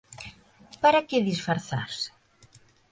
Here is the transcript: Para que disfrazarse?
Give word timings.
Para 0.81 1.05
que 1.07 1.25
disfrazarse? 1.29 2.09